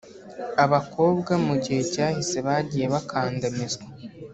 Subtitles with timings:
[0.63, 3.85] abakobwa mu gihe cyahise bagiye bakandamizwa,